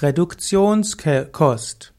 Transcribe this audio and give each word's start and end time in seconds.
Reduktionskost. 0.00 1.92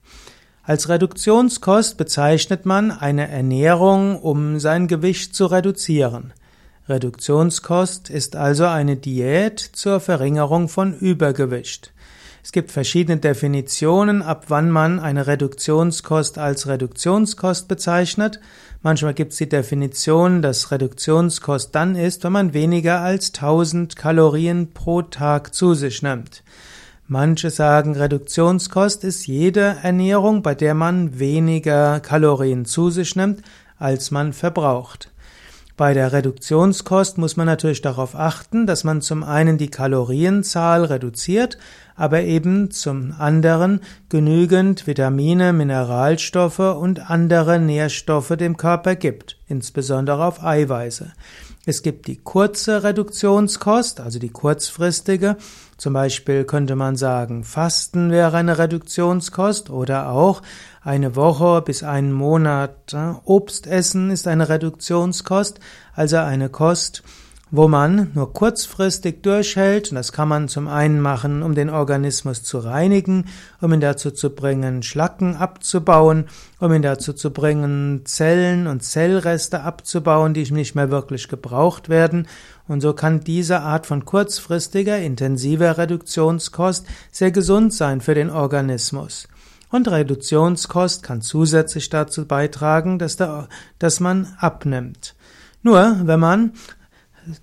Als 0.64 0.88
Reduktionskost 0.88 1.98
bezeichnet 1.98 2.66
man 2.66 2.92
eine 2.92 3.28
Ernährung, 3.28 4.18
um 4.18 4.58
sein 4.60 4.88
Gewicht 4.88 5.36
zu 5.36 5.48
reduzieren. 5.48 6.32
Reduktionskost 6.88 8.10
ist 8.10 8.38
also 8.38 8.68
eine 8.68 8.96
Diät 8.96 9.60
zur 9.60 10.00
Verringerung 10.00 10.70
von 10.70 10.94
Übergewicht. 10.98 11.92
Es 12.42 12.54
gibt 12.54 12.72
verschiedene 12.72 13.18
Definitionen, 13.18 14.22
ab 14.22 14.46
wann 14.48 14.72
man 14.72 15.02
eine 15.02 15.28
Reduktionskost 15.28 16.38
als 16.38 16.68
Reduktionskost 16.68 17.68
bezeichnet. 17.68 18.40
Manchmal 18.82 19.14
gibt 19.14 19.34
es 19.34 19.40
die 19.40 19.50
Definition, 19.50 20.42
dass 20.42 20.72
Reduktionskost 20.72 21.76
dann 21.76 21.98
ist, 21.98 22.24
wenn 22.24 22.32
man 22.32 22.54
weniger 22.54 23.02
als 23.02 23.34
1000 23.34 23.98
Kalorien 23.98 24.72
pro 24.72 25.02
Tag 25.02 25.54
zu 25.54 25.74
sich 25.74 26.02
nimmt. 26.02 26.44
Manche 27.12 27.50
sagen, 27.50 27.96
Reduktionskost 27.96 29.04
ist 29.04 29.26
jede 29.26 29.78
Ernährung, 29.82 30.44
bei 30.44 30.54
der 30.54 30.76
man 30.76 31.18
weniger 31.18 32.00
Kalorien 32.02 32.66
zu 32.66 32.92
sich 32.92 33.16
nimmt, 33.16 33.42
als 33.80 34.12
man 34.12 34.32
verbraucht. 34.32 35.10
Bei 35.76 35.96
der 35.96 36.14
Reduktionskost 36.14 37.18
muss 37.18 37.36
man 37.36 37.48
natürlich 37.48 37.82
darauf 37.82 38.14
achten, 38.14 38.68
dass 38.68 38.84
man 38.84 39.02
zum 39.02 39.24
einen 39.24 39.58
die 39.58 39.72
Kalorienzahl 39.72 40.86
reduziert, 40.86 41.58
aber 41.96 42.22
eben 42.22 42.70
zum 42.70 43.16
anderen 43.18 43.80
genügend 44.10 44.86
Vitamine, 44.86 45.52
Mineralstoffe 45.52 46.60
und 46.60 47.10
andere 47.10 47.58
Nährstoffe 47.58 48.36
dem 48.38 48.56
Körper 48.56 48.96
gibt, 48.96 49.36
insbesondere 49.48 50.24
auf 50.26 50.44
Eiweiße. 50.44 51.12
Es 51.66 51.84
gibt 51.84 52.08
die 52.08 52.18
kurze 52.18 52.84
Reduktionskost, 52.84 54.00
also 54.00 54.18
die 54.18 54.30
kurzfristige. 54.30 55.38
Zum 55.78 55.94
Beispiel 55.94 56.46
könnte 56.46 56.76
man 56.76 56.96
sagen, 56.96 57.44
Fasten 57.44 58.12
wäre 58.12 58.38
eine 58.38 58.58
Reduktionskost 58.58 59.70
oder 59.70 60.10
auch 60.10 60.42
eine 60.82 61.16
Woche 61.16 61.62
bis 61.62 61.84
einen 61.84 62.14
Monat 62.14 62.96
Obst 63.26 63.68
essen 63.68 64.10
ist 64.10 64.28
eine 64.28 64.50
Reduktionskost, 64.50 65.60
also 65.94 66.18
eine 66.18 66.50
Kost, 66.50 67.04
wo 67.52 67.68
man 67.68 68.12
nur 68.14 68.34
kurzfristig 68.34 69.24
durchhält, 69.24 69.90
und 69.90 69.96
das 69.96 70.12
kann 70.12 70.28
man 70.28 70.48
zum 70.48 70.68
einen 70.68 71.02
machen, 71.02 71.42
um 71.42 71.56
den 71.56 71.70
Organismus 71.70 72.44
zu 72.44 72.60
reinigen, 72.60 73.26
um 73.62 73.74
ihn 73.74 73.82
dazu 73.82 74.12
zu 74.12 74.30
bringen, 74.30 74.84
Schlacken 74.84 75.36
abzubauen, 75.36 76.26
um 76.60 76.72
ihn 76.74 76.82
dazu 76.82 77.14
zu 77.14 77.32
bringen, 77.32 78.02
Zellen 78.06 78.68
und 78.68 78.84
Zellreste 78.84 79.62
abzubauen, 79.62 80.34
die 80.34 80.52
nicht 80.52 80.76
mehr 80.76 80.92
wirklich 80.92 81.28
gebraucht 81.28 81.90
werden, 81.90 82.28
und 82.70 82.82
so 82.82 82.94
kann 82.94 83.22
diese 83.22 83.62
Art 83.62 83.88
von 83.88 84.06
kurzfristiger, 84.06 85.00
intensiver 85.00 85.80
Reduktionskost 85.80 86.86
sehr 87.12 87.32
gesund 87.32 87.74
sein 87.74 88.00
für 88.00 88.14
den 88.14 88.30
Organismus. 88.30 89.28
Und 89.72 89.88
Reduktionskost 89.88 91.02
kann 91.02 91.22
zusätzlich 91.22 91.90
dazu 91.90 92.28
beitragen, 92.28 93.00
dass, 93.00 93.18
der, 93.18 93.50
dass 93.80 94.00
man 94.00 94.36
abnimmt. 94.40 95.16
Nur, 95.64 95.98
wenn 96.04 96.20
man 96.20 96.54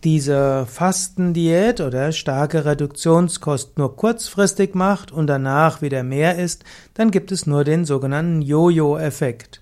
diese 0.05 0.67
Fastendiät 0.67 1.81
oder 1.81 2.13
starke 2.13 2.65
Reduktionskost 2.65 3.79
nur 3.79 3.97
kurzfristig 3.97 4.75
macht 4.75 5.13
und 5.13 5.27
danach 5.27 5.83
wieder 5.83 6.03
mehr 6.03 6.39
isst, 6.39 6.65
dann 6.95 7.11
gibt 7.11 7.33
es 7.33 7.47
nur 7.47 7.65
den 7.65 7.85
sogenannten 7.85 8.43
Jojo-Effekt. 8.43 9.61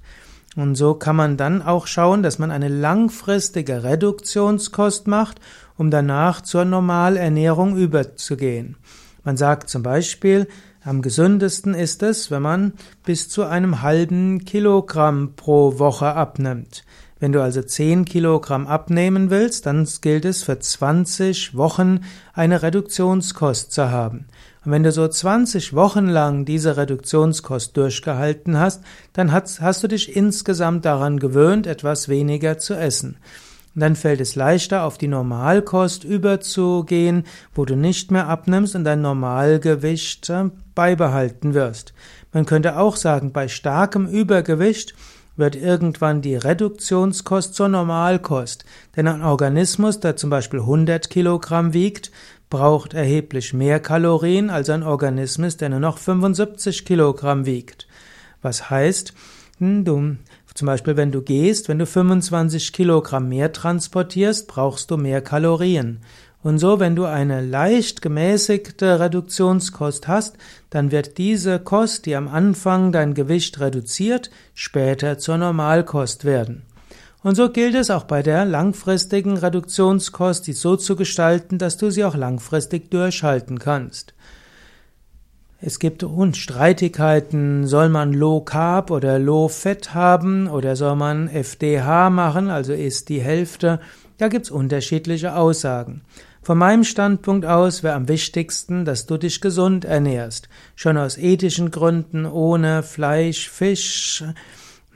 Und 0.57 0.77
so 0.77 0.95
kann 0.95 1.17
man 1.17 1.37
dann 1.37 1.63
auch 1.63 1.87
schauen, 1.87 2.23
dass 2.23 2.39
man 2.39 2.51
eine 2.51 2.69
langfristige 2.69 3.83
Reduktionskost 3.83 5.09
macht, 5.09 5.41
um 5.77 5.91
danach 5.91 6.41
zur 6.41 6.65
Normalernährung 6.65 7.77
überzugehen. 7.77 8.77
Man 9.25 9.37
sagt 9.37 9.69
zum 9.69 9.83
Beispiel, 9.83 10.47
am 10.85 11.01
gesündesten 11.03 11.75
ist 11.75 12.03
es, 12.03 12.31
wenn 12.31 12.43
man 12.43 12.75
bis 13.05 13.29
zu 13.29 13.45
einem 13.45 13.83
halben 13.83 14.45
Kilogramm 14.45 15.33
pro 15.35 15.79
Woche 15.79 16.15
abnimmt. 16.15 16.85
Wenn 17.21 17.33
du 17.33 17.41
also 17.41 17.63
10 17.63 18.05
Kilogramm 18.05 18.67
abnehmen 18.67 19.31
willst, 19.31 19.67
dann 19.67 19.89
gilt 20.01 20.25
es 20.25 20.43
für 20.43 20.59
20 20.59 21.57
Wochen 21.57 22.01
eine 22.33 22.63
Reduktionskost 22.63 23.73
zu 23.73 23.91
haben. 23.91 24.27
Und 24.65 24.73
wenn 24.73 24.83
du 24.83 24.93
so 24.93 25.07
20 25.07 25.75
Wochen 25.75 26.07
lang 26.07 26.45
diese 26.45 26.77
Reduktionskost 26.77 27.77
durchgehalten 27.77 28.59
hast, 28.59 28.83
dann 29.13 29.31
hast, 29.31 29.61
hast 29.61 29.83
du 29.83 29.89
dich 29.89 30.17
insgesamt 30.17 30.85
daran 30.85 31.19
gewöhnt, 31.19 31.67
etwas 31.67 32.09
weniger 32.09 32.59
zu 32.59 32.75
essen. 32.75 33.19
Und 33.75 33.81
dann 33.81 33.97
fällt 33.97 34.21
es 34.21 34.37
leichter, 34.37 34.85
auf 34.85 34.99
die 34.99 35.09
Normalkost 35.09 36.05
überzugehen, 36.05 37.25
wo 37.55 37.65
du 37.65 37.75
nicht 37.75 38.11
mehr 38.11 38.29
abnimmst 38.29 38.77
und 38.77 38.85
dein 38.85 39.03
Normalgewicht 39.03 40.31
äh, 40.31 40.51
beibehalten 40.75 41.55
wirst. 41.55 41.93
Man 42.33 42.47
könnte 42.47 42.79
auch 42.79 42.97
sagen, 42.97 43.33
bei 43.33 43.49
starkem 43.49 44.07
Übergewicht 44.07 44.95
wird 45.37 45.57
irgendwann 45.57 46.23
die 46.23 46.37
Reduktionskost 46.37 47.55
zur 47.55 47.69
Normalkost. 47.69 48.65
Denn 48.97 49.09
ein 49.09 49.23
Organismus, 49.23 50.01
der 50.01 50.17
zum 50.17 50.31
Beispiel 50.31 50.61
100 50.61 51.11
Kilogramm 51.11 51.73
wiegt, 51.73 52.11
braucht 52.51 52.95
erheblich 52.95 53.53
mehr 53.53 53.81
Kalorien 53.81 54.51
als 54.51 54.71
ein 54.71 54.83
Organismus, 54.83 55.57
der 55.57 55.71
nur 55.71 55.81
noch 55.81 55.99
75 55.99 56.85
Kilogramm 56.85 57.47
wiegt. 57.47 57.89
Was 58.43 58.71
heißt, 58.71 59.13
hm, 59.59 59.85
du, 59.85 60.17
zum 60.55 60.67
Beispiel 60.67 60.97
wenn 60.97 61.11
du 61.11 61.23
gehst, 61.23 61.69
wenn 61.69 61.79
du 61.79 61.87
25 61.87 62.73
Kilogramm 62.73 63.29
mehr 63.29 63.53
transportierst, 63.53 64.47
brauchst 64.47 64.91
du 64.91 64.97
mehr 64.97 65.21
Kalorien. 65.21 66.01
Und 66.45 66.59
so, 66.59 66.79
wenn 66.79 66.95
du 66.95 67.07
eine 67.07 67.41
leicht 67.41 68.03
gemäßigte 68.03 69.01
Reduktionskost 69.01 70.07
hast, 70.09 70.37
dann 70.69 70.93
wird 70.93 71.17
diese 71.17 71.59
Kost, 71.59 72.05
die 72.05 72.15
am 72.15 72.29
Anfang 72.29 72.93
dein 72.93 73.15
Gewicht 73.15 73.61
reduziert, 73.61 74.31
später 74.53 75.17
zur 75.17 75.39
Normalkost 75.39 76.27
werden. 76.27 76.67
Und 77.23 77.35
so 77.35 77.49
gilt 77.49 77.75
es 77.75 77.91
auch 77.91 78.05
bei 78.05 78.23
der 78.23 78.45
langfristigen 78.45 79.39
Reduktionskost, 79.39 80.47
die 80.47 80.53
so 80.53 80.77
zu 80.77 80.97
gestalten, 80.97 81.57
dass 81.57 81.79
du 81.79 81.91
sie 81.91 82.05
auch 82.05 82.15
langfristig 82.15 82.91
durchhalten 82.91 83.59
kannst. 83.59 84.13
Es 85.63 85.79
gibt 85.79 86.05
Streitigkeiten, 86.35 87.67
soll 87.67 87.89
man 87.89 88.13
Low 88.13 88.43
Carb 88.43 88.91
oder 88.91 89.19
Low 89.19 89.49
Fett 89.49 89.95
haben 89.95 90.47
oder 90.49 90.77
soll 90.77 90.97
man 90.97 91.27
FDH 91.29 92.11
machen, 92.11 92.51
also 92.51 92.75
ist 92.75 93.09
die 93.09 93.23
Hälfte. 93.23 93.81
Da 94.19 94.29
gibt's 94.29 94.51
unterschiedliche 94.51 95.35
Aussagen. 95.35 96.03
Von 96.45 96.59
meinem 96.59 96.85
Standpunkt 96.85 97.47
aus 97.47 97.83
wäre 97.83 97.95
am 97.95 98.07
wichtigsten, 98.07 98.85
dass 98.85 99.07
du 99.07 99.17
dich 99.17 99.41
gesund 99.41 99.87
ernährst. 99.87 100.51
Schon 100.77 100.99
aus 100.99 101.17
ethischen 101.17 101.71
Gründen, 101.71 102.27
ohne 102.27 102.83
Fleisch, 102.83 103.49
Fisch, 103.49 104.23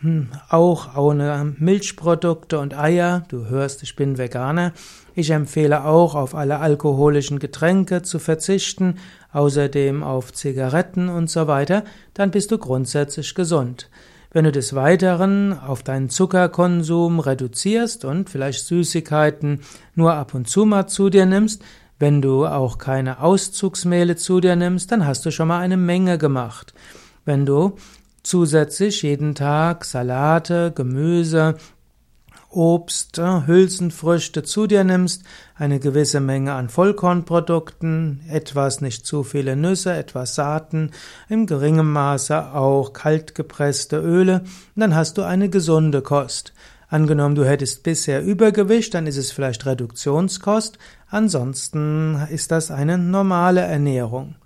hm, 0.00 0.28
auch 0.50 0.94
ohne 0.98 1.54
Milchprodukte 1.58 2.58
und 2.58 2.76
Eier. 2.76 3.24
Du 3.28 3.46
hörst, 3.46 3.82
ich 3.82 3.96
bin 3.96 4.18
Veganer. 4.18 4.74
Ich 5.14 5.30
empfehle 5.30 5.86
auch, 5.86 6.14
auf 6.14 6.34
alle 6.34 6.58
alkoholischen 6.58 7.38
Getränke 7.38 8.02
zu 8.02 8.18
verzichten, 8.18 8.96
außerdem 9.32 10.02
auf 10.02 10.34
Zigaretten 10.34 11.08
und 11.08 11.30
so 11.30 11.46
weiter. 11.46 11.82
Dann 12.12 12.30
bist 12.30 12.50
du 12.50 12.58
grundsätzlich 12.58 13.34
gesund. 13.34 13.88
Wenn 14.30 14.44
du 14.44 14.52
des 14.52 14.74
Weiteren 14.74 15.58
auf 15.58 15.82
deinen 15.82 16.10
Zuckerkonsum 16.10 17.18
reduzierst 17.18 18.04
und 18.04 18.28
vielleicht 18.28 18.66
Süßigkeiten 18.66 19.62
nur 19.94 20.14
ab 20.14 20.34
und 20.34 20.48
zu 20.48 20.66
mal 20.66 20.86
zu 20.86 21.08
dir 21.08 21.24
nimmst, 21.24 21.62
wenn 21.98 22.20
du 22.20 22.46
auch 22.46 22.76
keine 22.76 23.20
Auszugsmehle 23.20 24.16
zu 24.16 24.40
dir 24.40 24.54
nimmst, 24.54 24.92
dann 24.92 25.06
hast 25.06 25.24
du 25.24 25.30
schon 25.30 25.48
mal 25.48 25.60
eine 25.60 25.78
Menge 25.78 26.18
gemacht. 26.18 26.74
Wenn 27.24 27.46
du 27.46 27.76
zusätzlich 28.22 29.02
jeden 29.02 29.34
Tag 29.34 29.86
Salate, 29.86 30.72
Gemüse, 30.74 31.56
Obst, 32.50 33.18
äh, 33.18 33.46
Hülsenfrüchte 33.46 34.42
zu 34.42 34.66
dir 34.66 34.84
nimmst, 34.84 35.22
eine 35.54 35.80
gewisse 35.80 36.20
Menge 36.20 36.54
an 36.54 36.68
Vollkornprodukten, 36.68 38.22
etwas 38.28 38.80
nicht 38.80 39.04
zu 39.04 39.22
viele 39.22 39.54
Nüsse, 39.54 39.92
etwas 39.92 40.34
Saaten, 40.34 40.92
im 41.28 41.46
geringen 41.46 41.90
Maße 41.90 42.54
auch 42.54 42.92
kaltgepresste 42.92 43.98
Öle, 43.98 44.44
dann 44.76 44.94
hast 44.94 45.18
du 45.18 45.22
eine 45.22 45.48
gesunde 45.50 46.00
Kost. 46.00 46.54
Angenommen, 46.88 47.34
du 47.34 47.44
hättest 47.44 47.82
bisher 47.82 48.22
Übergewicht, 48.22 48.94
dann 48.94 49.06
ist 49.06 49.18
es 49.18 49.30
vielleicht 49.30 49.66
Reduktionskost, 49.66 50.78
ansonsten 51.10 52.26
ist 52.30 52.50
das 52.50 52.70
eine 52.70 52.96
normale 52.96 53.60
Ernährung. 53.60 54.36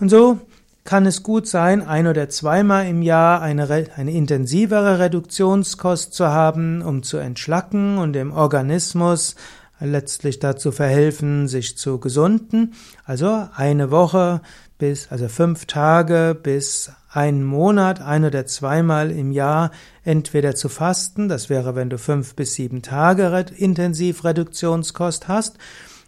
Und 0.00 0.08
so 0.08 0.40
kann 0.84 1.06
es 1.06 1.22
gut 1.22 1.46
sein, 1.46 1.86
ein 1.86 2.06
oder 2.06 2.28
zweimal 2.28 2.86
im 2.86 3.02
Jahr 3.02 3.40
eine, 3.40 3.86
eine 3.96 4.10
intensivere 4.10 4.98
Reduktionskost 4.98 6.12
zu 6.12 6.28
haben, 6.28 6.82
um 6.82 7.02
zu 7.02 7.18
entschlacken 7.18 7.98
und 7.98 8.14
dem 8.14 8.32
Organismus 8.32 9.36
letztlich 9.78 10.38
dazu 10.38 10.72
verhelfen, 10.72 11.48
sich 11.48 11.76
zu 11.76 11.98
gesunden. 11.98 12.74
Also 13.04 13.48
eine 13.54 13.90
Woche 13.90 14.40
bis, 14.78 15.10
also 15.10 15.28
fünf 15.28 15.66
Tage 15.66 16.36
bis 16.40 16.90
einen 17.10 17.44
Monat, 17.44 18.00
ein 18.00 18.24
oder 18.24 18.46
zweimal 18.46 19.10
im 19.10 19.32
Jahr 19.32 19.70
entweder 20.02 20.54
zu 20.54 20.68
fasten. 20.68 21.28
Das 21.28 21.50
wäre, 21.50 21.74
wenn 21.74 21.90
du 21.90 21.98
fünf 21.98 22.34
bis 22.34 22.54
sieben 22.54 22.82
Tage 22.82 23.44
intensiv 23.56 24.24
Reduktionskost 24.24 25.28
hast 25.28 25.58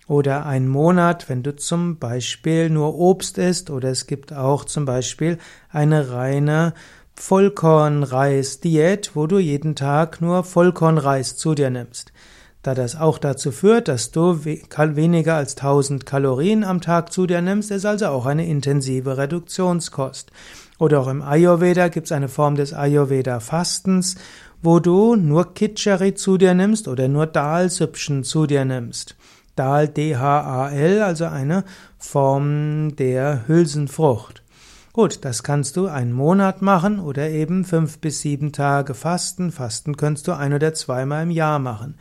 Oder 0.06 0.44
ein 0.44 0.68
Monat, 0.68 1.28
wenn 1.28 1.42
du 1.42 1.56
zum 1.56 1.98
Beispiel 1.98 2.68
nur 2.68 2.94
Obst 2.98 3.38
isst, 3.38 3.70
oder 3.70 3.90
es 3.90 4.06
gibt 4.06 4.32
auch 4.32 4.64
zum 4.64 4.84
Beispiel 4.84 5.38
eine 5.70 6.10
reine 6.10 6.74
Vollkornreis-Diät, 7.14 9.12
wo 9.14 9.26
du 9.26 9.38
jeden 9.38 9.76
Tag 9.76 10.20
nur 10.20 10.44
Vollkornreis 10.44 11.36
zu 11.36 11.54
dir 11.54 11.70
nimmst. 11.70 12.12
Da 12.62 12.74
das 12.74 12.96
auch 12.96 13.18
dazu 13.18 13.52
führt, 13.52 13.88
dass 13.88 14.10
du 14.10 14.44
weniger 14.44 15.34
als 15.34 15.56
1000 15.56 16.06
Kalorien 16.06 16.64
am 16.64 16.80
Tag 16.80 17.12
zu 17.12 17.26
dir 17.26 17.42
nimmst, 17.42 17.70
ist 17.70 17.84
also 17.84 18.06
auch 18.06 18.26
eine 18.26 18.46
intensive 18.46 19.18
Reduktionskost. 19.18 20.32
Oder 20.78 21.00
auch 21.00 21.08
im 21.08 21.22
Ayurveda 21.22 21.88
gibt 21.88 22.06
es 22.06 22.12
eine 22.12 22.28
Form 22.28 22.56
des 22.56 22.72
Ayurveda-Fastens, 22.72 24.16
wo 24.62 24.80
du 24.80 25.14
nur 25.14 25.52
Kitchari 25.52 26.14
zu 26.14 26.38
dir 26.38 26.54
nimmst 26.54 26.88
oder 26.88 27.06
nur 27.06 27.26
Dalsüppchen 27.26 28.24
zu 28.24 28.46
dir 28.46 28.64
nimmst. 28.64 29.14
Dal, 29.56 29.88
D-H-A-L, 29.88 31.02
also 31.02 31.26
eine 31.26 31.64
Form 31.98 32.96
der 32.96 33.46
Hülsenfrucht. 33.46 34.42
Gut, 34.92 35.24
das 35.24 35.42
kannst 35.42 35.76
du 35.76 35.88
einen 35.88 36.12
Monat 36.12 36.62
machen 36.62 37.00
oder 37.00 37.28
eben 37.28 37.64
fünf 37.64 37.98
bis 37.98 38.20
sieben 38.20 38.52
Tage 38.52 38.94
fasten. 38.94 39.50
Fasten 39.50 39.96
kannst 39.96 40.28
du 40.28 40.32
ein 40.32 40.52
oder 40.52 40.72
zweimal 40.72 41.24
im 41.24 41.30
Jahr 41.30 41.58
machen. 41.58 41.96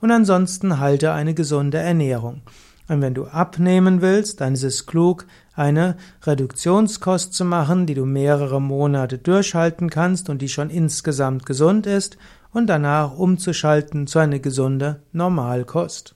Und 0.00 0.10
ansonsten 0.10 0.78
halte 0.78 1.12
eine 1.12 1.32
gesunde 1.32 1.78
Ernährung. 1.78 2.42
Und 2.88 3.00
wenn 3.00 3.14
du 3.14 3.24
abnehmen 3.24 4.02
willst, 4.02 4.42
dann 4.42 4.52
ist 4.52 4.62
es 4.62 4.84
klug, 4.84 5.26
eine 5.54 5.96
Reduktionskost 6.22 7.32
zu 7.32 7.46
machen, 7.46 7.86
die 7.86 7.94
du 7.94 8.04
mehrere 8.04 8.60
Monate 8.60 9.16
durchhalten 9.16 9.88
kannst 9.88 10.28
und 10.28 10.42
die 10.42 10.50
schon 10.50 10.68
insgesamt 10.68 11.46
gesund 11.46 11.86
ist, 11.86 12.18
und 12.52 12.68
danach 12.68 13.16
umzuschalten 13.16 14.06
zu 14.06 14.20
einer 14.20 14.38
gesunde 14.38 15.00
Normalkost. 15.12 16.13